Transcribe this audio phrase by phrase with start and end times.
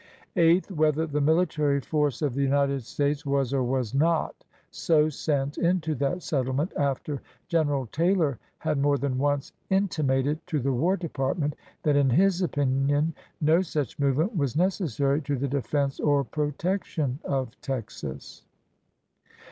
[0.35, 0.71] Eighth.
[0.71, 5.93] Whether the military force of the United States was or was not so sent into
[5.93, 11.55] that settlement after General Taylor had more than once intimated to the War Depart ment
[11.83, 17.51] that in his opinion no such movement was necessary to the defense or protection of
[17.61, 18.41] Texas.